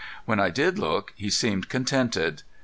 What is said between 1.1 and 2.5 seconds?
he seemed contented.